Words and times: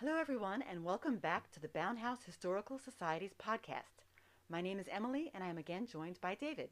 Hello, 0.00 0.16
everyone, 0.16 0.62
and 0.62 0.82
welcome 0.82 1.16
back 1.16 1.50
to 1.50 1.60
the 1.60 1.68
Bowne 1.68 1.98
House 1.98 2.22
Historical 2.24 2.78
Society's 2.78 3.34
podcast. 3.34 4.00
My 4.48 4.62
name 4.62 4.78
is 4.78 4.88
Emily, 4.90 5.30
and 5.34 5.44
I 5.44 5.48
am 5.48 5.58
again 5.58 5.86
joined 5.86 6.18
by 6.22 6.34
David. 6.34 6.70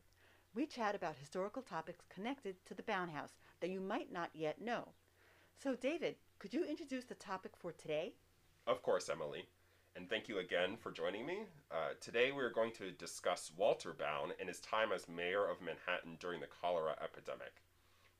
We 0.54 0.64
chat 0.64 0.94
about 0.94 1.18
historical 1.20 1.60
topics 1.60 2.06
connected 2.08 2.56
to 2.64 2.72
the 2.72 2.82
Bowne 2.82 3.10
House 3.10 3.34
that 3.60 3.68
you 3.68 3.80
might 3.80 4.10
not 4.10 4.30
yet 4.32 4.62
know. 4.62 4.88
So, 5.62 5.74
David, 5.74 6.14
could 6.38 6.54
you 6.54 6.64
introduce 6.64 7.04
the 7.04 7.14
topic 7.16 7.52
for 7.54 7.70
today? 7.70 8.14
Of 8.66 8.82
course, 8.82 9.10
Emily. 9.10 9.44
And 9.94 10.08
thank 10.08 10.26
you 10.30 10.38
again 10.38 10.78
for 10.78 10.90
joining 10.90 11.26
me. 11.26 11.40
Uh, 11.70 11.90
today 12.00 12.32
we 12.32 12.42
are 12.42 12.48
going 12.50 12.72
to 12.78 12.92
discuss 12.92 13.52
Walter 13.54 13.92
Bowne 13.92 14.32
and 14.40 14.48
his 14.48 14.60
time 14.60 14.90
as 14.90 15.06
mayor 15.06 15.46
of 15.46 15.60
Manhattan 15.60 16.16
during 16.18 16.40
the 16.40 16.46
cholera 16.46 16.96
epidemic. 17.04 17.60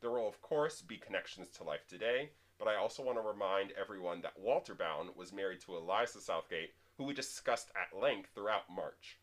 There 0.03 0.11
will, 0.11 0.29
of 0.29 0.43
course, 0.43 0.83
be 0.83 0.99
connections 0.99 1.49
to 1.53 1.65
life 1.65 1.87
today, 1.89 2.29
but 2.59 2.69
I 2.69 2.77
also 2.77 3.03
want 3.03 3.19
to 3.19 3.23
remind 3.23 3.73
everyone 3.73 4.21
that 4.23 4.39
Walter 4.39 4.75
Bowne 4.75 5.11
was 5.15 5.33
married 5.33 5.61
to 5.61 5.77
Eliza 5.77 6.21
Southgate, 6.21 6.75
who 6.97 7.05
we 7.05 7.15
discussed 7.15 7.71
at 7.77 7.99
length 7.99 8.31
throughout 8.35 8.65
March. 8.69 9.19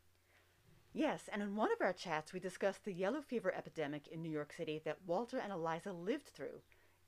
Yes, 0.93 1.27
and 1.31 1.41
in 1.41 1.57
one 1.57 1.73
of 1.73 1.81
our 1.81 1.91
chats, 1.91 2.31
we 2.31 2.39
discussed 2.39 2.85
the 2.85 2.93
yellow 2.93 3.21
fever 3.21 3.53
epidemic 3.53 4.07
in 4.07 4.21
New 4.21 4.31
York 4.31 4.53
City 4.53 4.81
that 4.85 5.01
Walter 5.05 5.37
and 5.37 5.51
Eliza 5.51 5.91
lived 5.91 6.29
through. 6.29 6.61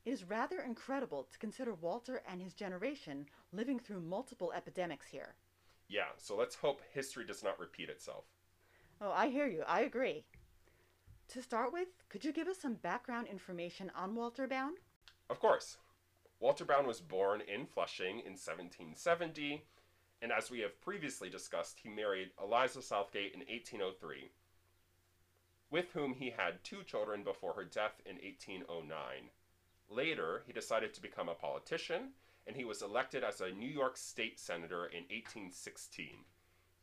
It 0.03 0.11
is 0.11 0.25
rather 0.25 0.59
incredible 0.61 1.23
to 1.23 1.37
consider 1.37 1.73
Walter 1.73 2.21
and 2.27 2.41
his 2.41 2.53
generation 2.53 3.25
living 3.53 3.79
through 3.79 4.01
multiple 4.01 4.51
epidemics 4.53 5.07
here. 5.07 5.35
Yeah, 5.87 6.09
so 6.17 6.35
let's 6.35 6.55
hope 6.55 6.81
history 6.93 7.25
does 7.25 7.43
not 7.43 7.59
repeat 7.59 7.89
itself. 7.89 8.25
Oh, 8.99 9.11
I 9.11 9.29
hear 9.29 9.47
you. 9.47 9.63
I 9.65 9.81
agree. 9.81 10.25
To 11.29 11.41
start 11.41 11.71
with, 11.71 11.87
could 12.09 12.25
you 12.25 12.33
give 12.33 12.47
us 12.47 12.59
some 12.59 12.75
background 12.75 13.27
information 13.27 13.91
on 13.95 14.15
Walter 14.15 14.47
Bowne? 14.47 14.75
Of 15.29 15.39
course. 15.39 15.77
Walter 16.39 16.65
Bowne 16.65 16.85
was 16.85 17.01
born 17.01 17.41
in 17.41 17.65
Flushing 17.65 18.19
in 18.19 18.37
1770, 18.37 19.63
and 20.21 20.31
as 20.31 20.51
we 20.51 20.59
have 20.59 20.81
previously 20.81 21.29
discussed, 21.29 21.79
he 21.81 21.89
married 21.89 22.29
Eliza 22.41 22.81
Southgate 22.81 23.33
in 23.33 23.39
1803, 23.39 24.29
with 25.71 25.91
whom 25.93 26.13
he 26.13 26.29
had 26.29 26.63
two 26.63 26.83
children 26.83 27.23
before 27.23 27.53
her 27.53 27.63
death 27.63 28.01
in 28.05 28.17
1809. 28.17 29.29
Later, 29.89 30.43
he 30.45 30.53
decided 30.53 30.93
to 30.93 31.01
become 31.01 31.27
a 31.27 31.33
politician, 31.33 32.09
and 32.45 32.55
he 32.55 32.65
was 32.65 32.83
elected 32.83 33.23
as 33.23 33.41
a 33.41 33.51
New 33.51 33.69
York 33.69 33.97
State 33.97 34.39
Senator 34.39 34.85
in 34.85 35.03
1816. 35.09 36.19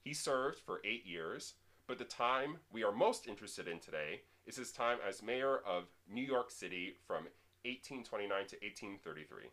He 0.00 0.14
served 0.14 0.58
for 0.58 0.80
eight 0.84 1.06
years, 1.06 1.54
but 1.86 1.98
the 1.98 2.04
time 2.04 2.58
we 2.72 2.82
are 2.82 2.92
most 2.92 3.28
interested 3.28 3.68
in 3.68 3.78
today 3.78 4.22
is 4.46 4.56
his 4.56 4.72
time 4.72 4.98
as 5.06 5.22
mayor 5.22 5.58
of 5.58 5.84
New 6.10 6.22
York 6.22 6.50
City 6.50 6.96
from 7.06 7.28
1829 7.64 8.28
to 8.28 8.56
1833. 8.56 9.50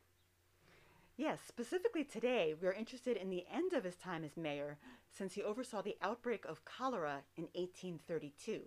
Yes, 1.17 1.40
specifically 1.48 2.04
today, 2.04 2.56
we 2.59 2.67
are 2.67 2.73
interested 2.73 3.16
in 3.16 3.30
the 3.30 3.45
end 3.54 3.73
of 3.73 3.84
his 3.84 3.95
time 3.95 4.23
as 4.23 4.38
mayor 4.38 4.78
since 5.12 5.34
he 5.34 5.44
oversaw 5.44 5.81
the 5.81 5.98
outbreak 6.02 6.45
of 6.45 6.66
cholera 6.66 7.22
in 7.38 7.44
1832. 7.54 8.62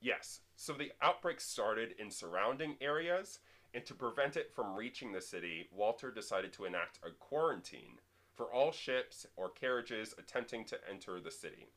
Yes, 0.00 0.40
so 0.56 0.72
the 0.72 0.92
outbreak 1.00 1.40
started 1.40 1.94
in 1.98 2.10
surrounding 2.10 2.76
areas, 2.80 3.38
and 3.72 3.84
to 3.86 3.94
prevent 3.94 4.36
it 4.36 4.52
from 4.54 4.74
reaching 4.74 5.12
the 5.12 5.20
city, 5.20 5.68
Walter 5.72 6.10
decided 6.10 6.52
to 6.54 6.64
enact 6.64 6.98
a 7.04 7.10
quarantine 7.10 7.98
for 8.34 8.52
all 8.52 8.72
ships 8.72 9.26
or 9.36 9.50
carriages 9.50 10.14
attempting 10.18 10.64
to 10.64 10.78
enter 10.88 11.20
the 11.20 11.30
city. 11.30 11.68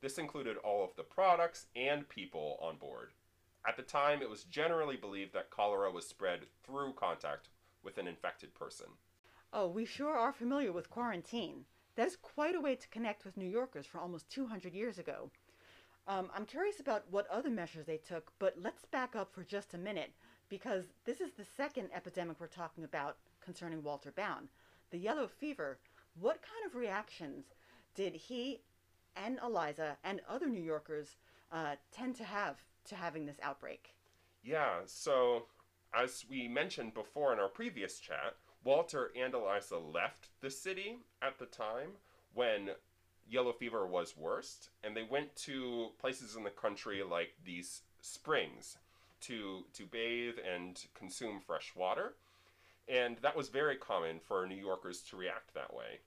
This 0.00 0.18
included 0.18 0.56
all 0.58 0.84
of 0.84 0.94
the 0.96 1.02
products 1.02 1.66
and 1.74 2.08
people 2.08 2.58
on 2.60 2.76
board. 2.76 3.12
At 3.66 3.76
the 3.76 3.82
time, 3.82 4.22
it 4.22 4.30
was 4.30 4.44
generally 4.44 4.96
believed 4.96 5.32
that 5.34 5.50
cholera 5.50 5.90
was 5.90 6.06
spread 6.06 6.46
through 6.64 6.94
contact 6.94 7.48
with 7.82 7.98
an 7.98 8.08
infected 8.08 8.54
person. 8.54 8.86
Oh, 9.52 9.68
we 9.68 9.84
sure 9.84 10.16
are 10.16 10.32
familiar 10.32 10.72
with 10.72 10.90
quarantine. 10.90 11.64
That 11.94 12.08
is 12.08 12.16
quite 12.16 12.54
a 12.54 12.60
way 12.60 12.74
to 12.74 12.88
connect 12.88 13.24
with 13.24 13.36
New 13.36 13.48
Yorkers 13.48 13.86
for 13.86 14.00
almost 14.00 14.30
200 14.30 14.72
years 14.74 14.98
ago. 14.98 15.30
Um, 16.08 16.30
I'm 16.34 16.46
curious 16.46 16.80
about 16.80 17.04
what 17.10 17.28
other 17.28 17.50
measures 17.50 17.86
they 17.86 17.98
took, 17.98 18.32
but 18.38 18.54
let's 18.58 18.84
back 18.86 19.14
up 19.14 19.32
for 19.32 19.44
just 19.44 19.74
a 19.74 19.78
minute 19.78 20.12
because 20.48 20.84
this 21.04 21.20
is 21.20 21.32
the 21.32 21.44
second 21.44 21.88
epidemic 21.94 22.40
we're 22.40 22.46
talking 22.48 22.84
about 22.84 23.18
concerning 23.40 23.82
Walter 23.82 24.10
Bowne. 24.10 24.48
The 24.90 24.98
yellow 24.98 25.28
fever. 25.28 25.78
What 26.18 26.42
kind 26.42 26.66
of 26.66 26.74
reactions 26.74 27.44
did 27.94 28.14
he 28.14 28.60
and 29.16 29.38
Eliza 29.42 29.96
and 30.02 30.20
other 30.28 30.48
New 30.48 30.62
Yorkers 30.62 31.16
uh, 31.52 31.76
tend 31.92 32.16
to 32.16 32.24
have 32.24 32.56
to 32.86 32.96
having 32.96 33.26
this 33.26 33.38
outbreak? 33.42 33.94
Yeah, 34.42 34.80
so 34.86 35.46
as 35.94 36.24
we 36.28 36.48
mentioned 36.48 36.94
before 36.94 37.32
in 37.32 37.38
our 37.38 37.48
previous 37.48 37.98
chat, 37.98 38.34
Walter 38.64 39.10
and 39.20 39.34
Eliza 39.34 39.78
left 39.78 40.28
the 40.40 40.50
city 40.50 40.98
at 41.20 41.38
the 41.38 41.46
time 41.46 41.90
when 42.34 42.70
yellow 43.28 43.52
fever 43.52 43.86
was 43.86 44.16
worst, 44.16 44.70
and 44.82 44.96
they 44.96 45.02
went 45.02 45.34
to 45.36 45.88
places 45.98 46.36
in 46.36 46.44
the 46.44 46.50
country 46.50 47.02
like 47.02 47.34
these 47.44 47.82
springs 48.00 48.78
to 49.20 49.64
to 49.72 49.86
bathe 49.86 50.34
and 50.38 50.86
consume 50.94 51.40
fresh 51.40 51.72
water. 51.76 52.14
And 52.88 53.18
that 53.18 53.36
was 53.36 53.48
very 53.48 53.76
common 53.76 54.18
for 54.18 54.46
New 54.46 54.56
Yorkers 54.56 55.02
to 55.10 55.16
react 55.16 55.54
that 55.54 55.72
way. 55.72 56.00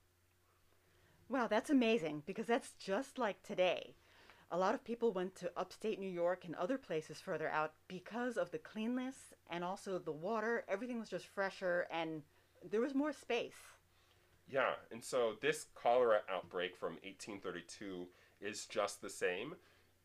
Wow, 1.29 1.47
that's 1.47 1.69
amazing 1.69 2.23
because 2.25 2.47
that's 2.47 2.71
just 2.73 3.17
like 3.17 3.41
today. 3.43 3.95
A 4.51 4.57
lot 4.57 4.75
of 4.75 4.83
people 4.83 5.11
went 5.11 5.35
to 5.35 5.51
upstate 5.57 5.99
New 5.99 6.09
York 6.09 6.45
and 6.45 6.55
other 6.55 6.77
places 6.77 7.19
further 7.19 7.49
out 7.49 7.73
because 7.87 8.37
of 8.37 8.51
the 8.51 8.57
cleanness 8.57 9.33
and 9.49 9.63
also 9.63 9.97
the 9.97 10.11
water. 10.11 10.63
Everything 10.67 10.99
was 10.99 11.09
just 11.09 11.25
fresher 11.27 11.87
and 11.91 12.21
there 12.69 12.81
was 12.81 12.93
more 12.93 13.11
space. 13.11 13.57
Yeah, 14.47 14.73
and 14.91 15.03
so 15.03 15.33
this 15.41 15.65
cholera 15.73 16.21
outbreak 16.31 16.75
from 16.75 16.93
1832 17.03 18.07
is 18.41 18.65
just 18.67 19.01
the 19.01 19.09
same. 19.09 19.55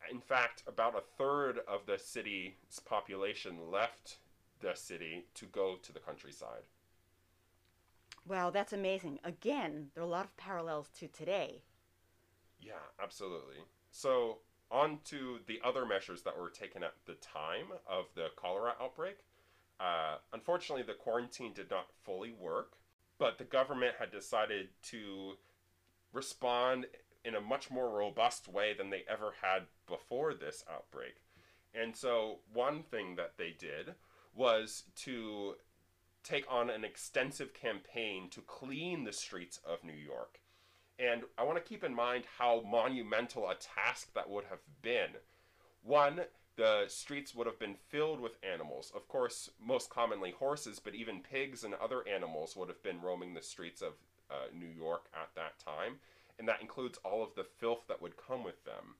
In 0.09 0.19
fact, 0.19 0.63
about 0.67 0.95
a 0.95 1.03
third 1.17 1.59
of 1.67 1.85
the 1.85 1.99
city's 1.99 2.79
population 2.83 3.71
left 3.71 4.17
the 4.59 4.73
city 4.73 5.25
to 5.35 5.45
go 5.45 5.75
to 5.83 5.93
the 5.93 5.99
countryside. 5.99 6.63
Wow, 8.27 8.49
that's 8.49 8.73
amazing. 8.73 9.19
Again, 9.23 9.89
there 9.93 10.03
are 10.03 10.07
a 10.07 10.09
lot 10.09 10.25
of 10.25 10.37
parallels 10.37 10.89
to 10.99 11.07
today. 11.07 11.63
Yeah, 12.59 12.73
absolutely. 13.01 13.57
So, 13.91 14.39
on 14.71 14.99
to 15.05 15.39
the 15.47 15.59
other 15.63 15.85
measures 15.85 16.21
that 16.23 16.39
were 16.39 16.49
taken 16.49 16.81
at 16.81 16.93
the 17.05 17.15
time 17.15 17.67
of 17.89 18.05
the 18.15 18.27
cholera 18.37 18.73
outbreak. 18.81 19.17
Uh, 19.79 20.17
unfortunately, 20.31 20.83
the 20.83 20.93
quarantine 20.93 21.53
did 21.53 21.69
not 21.69 21.87
fully 22.03 22.31
work, 22.31 22.77
but 23.17 23.37
the 23.37 23.43
government 23.43 23.95
had 23.99 24.11
decided 24.11 24.69
to 24.83 25.33
respond 26.13 26.85
in 27.25 27.35
a 27.35 27.41
much 27.41 27.69
more 27.69 27.89
robust 27.89 28.47
way 28.47 28.73
than 28.73 28.89
they 28.89 29.03
ever 29.09 29.33
had 29.41 29.63
before 29.87 30.33
this 30.33 30.63
outbreak. 30.71 31.15
And 31.73 31.95
so, 31.95 32.39
one 32.53 32.83
thing 32.83 33.15
that 33.15 33.33
they 33.37 33.55
did 33.57 33.95
was 34.33 34.83
to 34.97 35.55
take 36.23 36.45
on 36.49 36.69
an 36.69 36.83
extensive 36.83 37.53
campaign 37.53 38.29
to 38.29 38.41
clean 38.41 39.03
the 39.03 39.13
streets 39.13 39.59
of 39.65 39.83
New 39.83 39.93
York. 39.93 40.40
And 40.99 41.23
I 41.37 41.43
want 41.43 41.57
to 41.57 41.63
keep 41.63 41.83
in 41.83 41.95
mind 41.95 42.25
how 42.37 42.61
monumental 42.61 43.49
a 43.49 43.55
task 43.55 44.13
that 44.13 44.29
would 44.29 44.45
have 44.45 44.59
been. 44.81 45.09
One, 45.83 46.21
the 46.57 46.85
streets 46.87 47.33
would 47.33 47.47
have 47.47 47.59
been 47.59 47.75
filled 47.89 48.19
with 48.19 48.37
animals. 48.43 48.91
Of 48.95 49.07
course, 49.07 49.49
most 49.59 49.89
commonly 49.89 50.31
horses, 50.31 50.79
but 50.79 50.93
even 50.93 51.21
pigs 51.21 51.63
and 51.63 51.73
other 51.75 52.07
animals 52.07 52.55
would 52.55 52.69
have 52.69 52.83
been 52.83 53.01
roaming 53.01 53.33
the 53.33 53.41
streets 53.41 53.81
of 53.81 53.93
uh, 54.29 54.47
New 54.53 54.67
York 54.67 55.05
at 55.13 55.29
that 55.35 55.57
time. 55.59 55.95
And 56.37 56.47
that 56.47 56.61
includes 56.61 56.99
all 57.03 57.23
of 57.23 57.33
the 57.35 57.43
filth 57.43 57.87
that 57.87 58.01
would 58.01 58.15
come 58.17 58.43
with 58.43 58.63
them. 58.63 58.95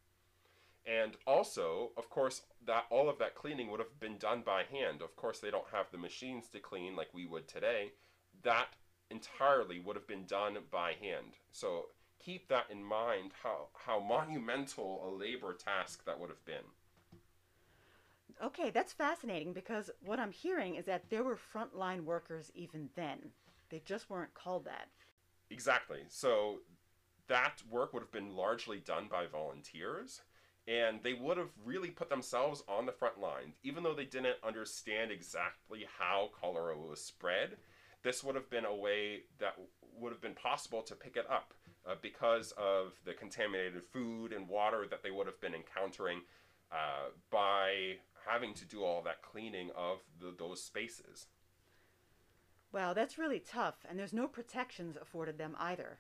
And 0.86 1.16
also, 1.28 1.92
of 1.98 2.10
course, 2.10 2.42
that 2.66 2.86
all 2.90 3.10
of 3.10 3.20
that 3.20 3.36
cleaning 3.36 3.70
would 3.70 3.80
have 3.80 4.00
been 4.00 4.18
done 4.18 4.42
by 4.44 4.64
hand. 4.64 5.02
Of 5.02 5.16
course, 5.16 5.40
they 5.40 5.52
don't 5.52 5.70
have 5.72 5.92
the 5.92 5.98
machines 5.98 6.48
to 6.50 6.60
clean 6.60 6.96
like 6.96 7.14
we 7.14 7.26
would 7.26 7.48
today. 7.48 7.92
That 8.44 8.70
entirely 9.12 9.80
would 9.80 9.96
have 9.96 10.08
been 10.08 10.26
done 10.26 10.58
by 10.72 10.94
hand. 10.94 11.38
So 11.52 11.88
keep 12.20 12.48
that 12.48 12.66
in 12.70 12.84
mind 12.84 13.32
how 13.44 13.68
how 13.86 14.00
monumental 14.00 15.08
a 15.08 15.10
labor 15.16 15.54
task 15.54 16.06
that 16.06 16.20
would 16.20 16.30
have 16.30 16.46
been. 16.46 16.66
Okay, 18.44 18.72
that's 18.72 18.94
fascinating 18.94 19.54
because 19.54 19.92
what 20.04 20.20
I'm 20.20 20.32
hearing 20.32 20.76
is 20.76 20.86
that 20.86 21.10
there 21.10 21.24
were 21.24 21.38
frontline 21.38 22.06
workers 22.06 22.52
even 22.56 22.90
then. 22.96 23.20
They 23.70 23.82
just 23.86 24.10
weren't 24.10 24.34
called 24.34 24.66
that. 24.66 24.88
Exactly. 25.52 26.00
So 26.08 26.60
that 27.28 27.62
work 27.70 27.94
would 27.94 28.02
have 28.02 28.12
been 28.12 28.36
largely 28.36 28.80
done 28.80 29.08
by 29.10 29.28
volunteers 29.28 30.22
and 30.68 31.00
they 31.04 31.14
would 31.14 31.38
have 31.38 31.52
really 31.64 31.90
put 31.90 32.10
themselves 32.10 32.64
on 32.68 32.86
the 32.86 32.92
front 32.92 33.20
line 33.20 33.54
even 33.64 33.84
though 33.84 33.94
they 33.96 34.06
didn't 34.06 34.38
understand 34.44 35.12
exactly 35.12 35.86
how 35.98 36.30
cholera 36.40 36.78
was 36.78 37.02
spread 37.02 37.58
this 38.04 38.24
would 38.24 38.36
have 38.36 38.50
been 38.50 38.66
a 38.66 38.76
way 38.76 39.22
that 39.40 39.56
would 40.00 40.12
have 40.12 40.22
been 40.22 40.34
possible 40.34 40.82
to 40.82 40.96
pick 40.96 41.16
it 41.18 41.26
up 41.30 41.54
uh, 41.88 41.96
because 42.02 42.54
of 42.58 42.94
the 43.06 43.14
contaminated 43.14 43.84
food 43.84 44.34
and 44.34 44.48
water 44.48 44.86
that 44.90 45.04
they 45.04 45.12
would 45.12 45.28
have 45.28 45.40
been 45.42 45.54
encountering 45.54 46.22
uh, 46.72 47.10
by 47.30 47.96
having 48.28 48.54
to 48.54 48.66
do 48.66 48.84
all 48.84 49.02
that 49.02 49.22
cleaning 49.22 49.70
of 49.76 50.00
the, 50.20 50.34
those 50.38 50.64
spaces. 50.64 51.28
Wow, 52.72 52.94
that's 52.94 53.18
really 53.18 53.40
tough, 53.40 53.86
and 53.90 54.00
there's 54.00 54.14
no 54.14 54.28
protections 54.28 54.96
afforded 54.96 55.38
them 55.38 55.56
either. 55.60 55.98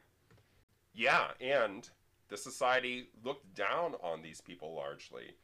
Yeah, 0.94 1.31
and 1.42 1.89
the 2.30 2.38
society 2.38 3.09
looked 3.24 3.54
down 3.54 3.95
on 4.01 4.21
these 4.21 4.39
people 4.39 4.74
largely. 4.74 5.36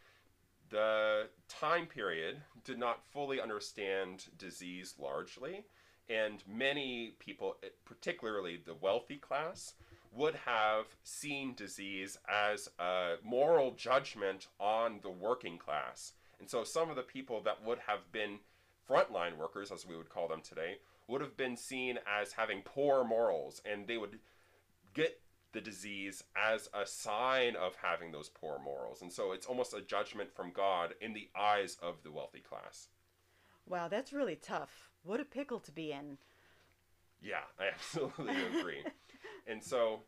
The 0.69 1.27
time 1.47 1.85
period 1.85 2.37
did 2.63 2.79
not 2.79 3.03
fully 3.11 3.41
understand 3.41 4.25
disease 4.37 4.95
largely, 4.97 5.65
and 6.09 6.43
many 6.47 7.15
people, 7.19 7.57
eh, 7.63 7.67
particularly 7.85 8.57
the 8.63 8.73
wealthy 8.73 9.17
class, 9.17 9.73
would 10.11 10.35
have 10.45 10.85
seen 11.03 11.53
disease 11.53 12.17
as 12.27 12.69
a 12.79 13.15
moral 13.23 13.71
judgment 13.71 14.47
on 14.59 14.99
the 15.03 15.09
working 15.09 15.57
class. 15.57 16.13
And 16.39 16.49
so 16.49 16.63
some 16.63 16.89
of 16.89 16.95
the 16.95 17.03
people 17.03 17.41
that 17.41 17.63
would 17.63 17.79
have 17.87 18.11
been 18.11 18.39
frontline 18.89 19.37
workers, 19.37 19.71
as 19.71 19.85
we 19.85 19.97
would 19.97 20.09
call 20.09 20.27
them 20.27 20.41
today, 20.41 20.77
would 21.07 21.21
have 21.21 21.37
been 21.37 21.57
seen 21.57 21.99
as 22.07 22.33
having 22.33 22.61
poor 22.61 23.03
morals, 23.03 23.61
and 23.65 23.87
they 23.87 23.97
would 23.97 24.19
get 24.93 25.19
the 25.53 25.61
disease 25.61 26.23
as 26.35 26.69
a 26.73 26.85
sign 26.85 27.55
of 27.55 27.75
having 27.81 28.11
those 28.11 28.29
poor 28.29 28.59
morals. 28.59 29.01
And 29.01 29.11
so 29.11 29.31
it's 29.31 29.45
almost 29.45 29.73
a 29.73 29.81
judgment 29.81 30.31
from 30.35 30.51
God 30.51 30.93
in 31.01 31.13
the 31.13 31.29
eyes 31.35 31.77
of 31.81 32.03
the 32.03 32.11
wealthy 32.11 32.39
class. 32.41 32.89
Wow, 33.67 33.87
that's 33.87 34.13
really 34.13 34.35
tough. 34.35 34.89
What 35.03 35.19
a 35.19 35.25
pickle 35.25 35.59
to 35.61 35.71
be 35.71 35.91
in. 35.91 36.17
Yeah, 37.21 37.43
I 37.59 37.67
absolutely 37.73 38.35
agree. 38.59 38.83
and 39.47 39.61
so 39.61 40.01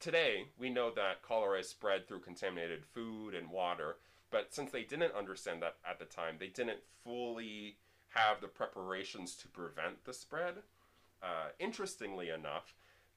today 0.00 0.46
we 0.58 0.70
know 0.70 0.90
that 0.94 1.22
cholera 1.22 1.60
is 1.60 1.68
spread 1.68 2.06
through 2.06 2.20
contaminated 2.20 2.84
food 2.84 3.34
and 3.34 3.50
water, 3.50 3.96
but 4.30 4.54
since 4.54 4.70
they 4.70 4.82
didn't 4.82 5.14
understand 5.14 5.62
that 5.62 5.76
at 5.88 5.98
the 5.98 6.04
time, 6.04 6.36
they 6.38 6.48
didn't 6.48 6.80
fully 7.04 7.76
have 8.08 8.40
the 8.40 8.48
preparations 8.48 9.34
to 9.36 9.48
prevent 9.48 10.04
the 10.04 10.12
spread. 10.12 10.54
Uh, 11.22 11.48
interestingly 11.58 12.30
enough, 12.30 12.74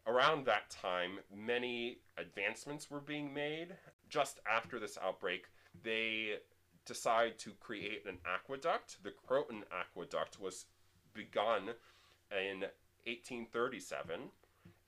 around 0.08 0.46
that 0.46 0.70
time, 0.70 1.20
many 1.36 2.00
advancements 2.18 2.90
were 2.92 3.00
being 3.00 3.34
made. 3.34 3.76
Just 4.10 4.40
after 4.50 4.80
this 4.80 4.98
outbreak, 5.02 5.48
they 5.84 6.36
decide 6.86 7.38
to 7.40 7.52
create 7.60 8.06
an 8.08 8.18
aqueduct. 8.26 8.98
The 9.04 9.12
Croton 9.12 9.64
Aqueduct 9.72 10.40
was 10.40 10.66
begun 11.14 11.74
in 12.32 12.62
1837, 13.06 14.20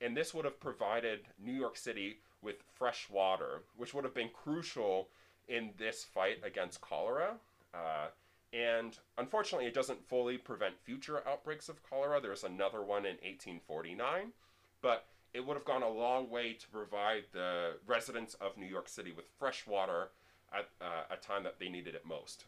and 0.00 0.16
this 0.16 0.32
would 0.32 0.44
have 0.44 0.60
provided 0.60 1.20
New 1.42 1.52
York 1.52 1.76
City 1.76 2.20
with 2.42 2.56
fresh 2.74 3.08
water, 3.10 3.62
which 3.76 3.94
would 3.94 4.04
have 4.04 4.14
been 4.14 4.30
crucial 4.32 5.08
in 5.48 5.70
this 5.76 6.04
fight 6.04 6.38
against 6.44 6.80
cholera. 6.80 7.34
Uh, 7.74 8.08
and 8.52 8.98
unfortunately, 9.18 9.66
it 9.66 9.74
doesn't 9.74 10.08
fully 10.08 10.38
prevent 10.38 10.78
future 10.78 11.22
outbreaks 11.26 11.68
of 11.68 11.82
cholera. 11.82 12.20
There's 12.20 12.44
another 12.44 12.82
one 12.82 13.04
in 13.04 13.16
1849, 13.16 14.32
but 14.80 15.06
it 15.34 15.44
would 15.44 15.54
have 15.54 15.64
gone 15.64 15.82
a 15.82 15.88
long 15.88 16.30
way 16.30 16.54
to 16.54 16.68
provide 16.68 17.24
the 17.32 17.74
residents 17.86 18.34
of 18.34 18.56
New 18.56 18.66
York 18.66 18.88
City 18.88 19.12
with 19.12 19.26
fresh 19.38 19.66
water 19.66 20.08
at 20.52 20.68
uh, 20.80 21.02
a 21.10 21.16
time 21.16 21.44
that 21.44 21.58
they 21.58 21.68
needed 21.68 21.94
it 21.94 22.06
most. 22.06 22.44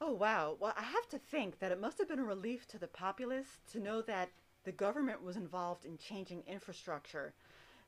Oh, 0.00 0.12
wow. 0.12 0.56
Well, 0.58 0.72
I 0.76 0.82
have 0.82 1.08
to 1.10 1.18
think 1.18 1.58
that 1.58 1.72
it 1.72 1.80
must 1.80 1.98
have 1.98 2.08
been 2.08 2.18
a 2.18 2.24
relief 2.24 2.66
to 2.68 2.78
the 2.78 2.86
populace 2.86 3.58
to 3.72 3.80
know 3.80 4.00
that 4.02 4.30
the 4.64 4.72
government 4.72 5.22
was 5.22 5.36
involved 5.36 5.84
in 5.84 5.98
changing 5.98 6.42
infrastructure. 6.46 7.34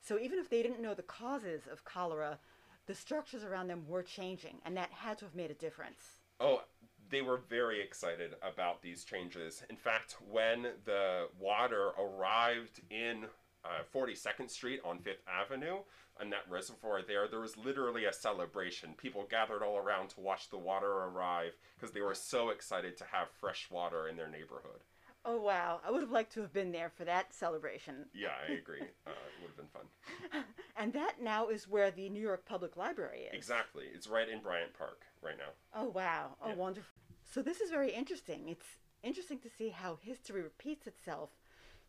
So 0.01 0.19
even 0.19 0.39
if 0.39 0.51
they 0.51 0.63
didn't 0.63 0.83
know 0.83 0.95
the 0.95 1.03
causes 1.03 1.63
of 1.71 1.85
cholera, 1.85 2.39
the 2.87 2.95
structures 2.95 3.45
around 3.45 3.69
them 3.69 3.85
were 3.87 4.03
changing, 4.03 4.57
and 4.65 4.77
that 4.77 4.91
had 4.91 5.19
to 5.19 5.25
have 5.25 5.35
made 5.35 5.51
a 5.51 5.55
difference. 5.55 6.19
Oh, 6.41 6.63
they 7.11 7.23
were 7.23 7.41
very 7.49 7.81
excited 7.81 8.35
about 8.43 8.83
these 8.83 9.05
changes. 9.05 9.63
In 9.71 9.77
fact, 9.77 10.17
when 10.29 10.67
the 10.85 11.29
water 11.39 11.91
arrived 11.99 12.81
in 12.91 13.27
uh, 13.65 13.83
42nd 13.95 14.51
Street 14.51 14.81
on 14.85 14.99
Fifth 14.99 15.23
Avenue, 15.29 15.79
and 16.21 16.33
that 16.33 16.49
reservoir 16.49 17.01
there, 17.03 17.29
there 17.29 17.41
was 17.41 17.57
literally 17.57 18.05
a 18.05 18.13
celebration. 18.13 18.95
People 18.97 19.27
gathered 19.31 19.63
all 19.63 19.77
around 19.77 20.09
to 20.11 20.21
watch 20.21 20.51
the 20.51 20.59
water 20.59 20.91
arrive 20.91 21.53
because 21.79 21.93
they 21.93 22.01
were 22.01 22.15
so 22.15 22.51
excited 22.51 22.97
to 22.97 23.05
have 23.13 23.29
fresh 23.41 23.69
water 23.71 24.09
in 24.09 24.17
their 24.17 24.29
neighborhood. 24.29 24.81
Oh 25.25 25.41
wow! 25.41 25.81
I 25.87 25.91
would 25.93 26.01
have 26.01 26.11
liked 26.11 26.33
to 26.33 26.41
have 26.41 26.53
been 26.53 26.73
there 26.73 26.91
for 26.91 27.05
that 27.05 27.33
celebration. 27.33 28.07
Yeah, 28.13 28.31
I 28.49 28.53
agree. 28.55 28.81
Uh, 29.07 29.11
it 29.11 29.43
would 29.43 29.49
have 29.49 29.57
been 29.57 29.67
fun. 29.67 30.45
and 30.77 30.93
that 30.93 31.21
now 31.21 31.49
is 31.49 31.69
where 31.69 31.91
the 31.91 32.09
New 32.09 32.23
York 32.23 32.45
Public 32.47 32.77
Library 32.77 33.23
is. 33.23 33.35
Exactly. 33.35 33.85
It's 33.93 34.07
right 34.07 34.29
in 34.29 34.41
Bryant 34.41 34.73
Park 34.79 35.03
right 35.23 35.37
now. 35.37 35.53
Oh 35.75 35.89
wow! 35.89 36.37
Oh 36.43 36.49
yeah. 36.51 36.55
wonderful. 36.55 36.91
So 37.33 37.43
this 37.43 37.61
is 37.61 37.71
very 37.71 37.91
interesting. 37.91 38.49
It's 38.49 38.79
interesting 39.03 39.39
to 39.41 39.49
see 39.49 39.71
how 39.71 39.99
history 40.01 40.43
repeats 40.43 40.87
itself, 40.87 41.31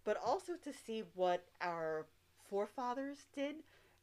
but 0.03 0.17
also 0.23 0.53
to 0.63 0.73
see 0.73 1.03
what 1.15 1.45
our 1.61 2.05
forefathers 2.49 3.27
did, 3.35 3.55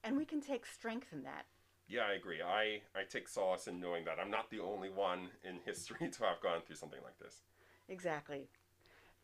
and 0.03 0.17
we 0.17 0.25
can 0.25 0.41
take 0.41 0.67
strength 0.67 1.09
in 1.13 1.23
that. 1.23 1.47
Yeah, 1.89 2.03
I 2.09 2.15
agree. 2.15 2.41
I, 2.41 2.81
I 2.95 3.03
take 3.09 3.29
solace 3.29 3.67
in 3.67 3.81
knowing 3.81 4.05
that 4.05 4.19
I'm 4.21 4.31
not 4.31 4.51
the 4.51 4.61
only 4.61 4.91
one 4.91 5.29
in 5.45 5.57
history 5.65 6.09
to 6.13 6.25
have 6.25 6.41
gone 6.41 6.61
through 6.65 6.77
something 6.77 7.01
like 7.03 7.19
this. 7.19 7.43
Exactly. 7.89 8.49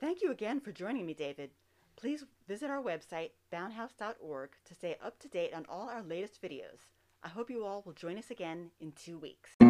Thank 0.00 0.20
you 0.20 0.30
again 0.30 0.60
for 0.60 0.72
joining 0.72 1.06
me, 1.06 1.14
David. 1.14 1.50
Please 1.96 2.24
visit 2.46 2.68
our 2.68 2.82
website, 2.82 3.30
bownehouse.org, 3.52 4.50
to 4.64 4.74
stay 4.74 4.96
up 5.02 5.18
to 5.20 5.28
date 5.28 5.54
on 5.54 5.64
all 5.68 5.88
our 5.88 6.02
latest 6.02 6.42
videos. 6.42 6.90
I 7.22 7.28
hope 7.28 7.50
you 7.50 7.64
all 7.64 7.82
will 7.86 7.94
join 7.94 8.18
us 8.18 8.30
again 8.30 8.70
in 8.80 8.92
two 8.92 9.16
weeks. 9.16 9.65